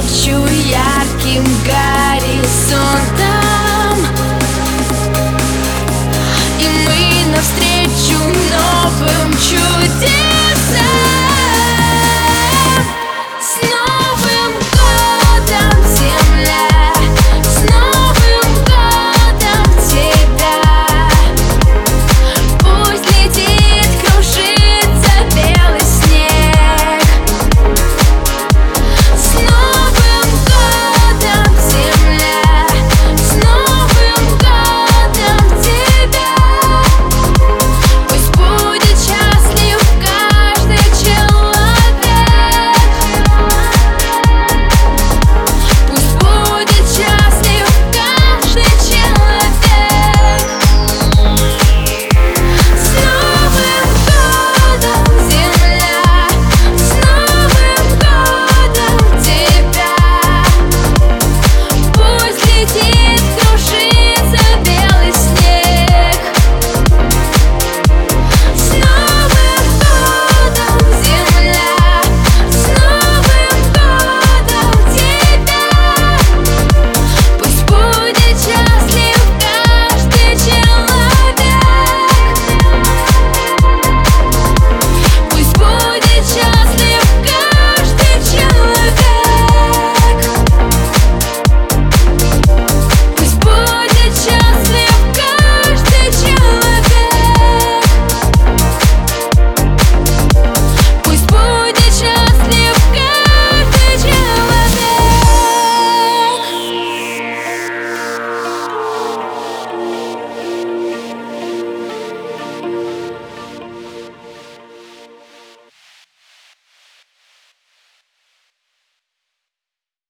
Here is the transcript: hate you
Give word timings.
hate 0.00 0.26
you 0.26 0.49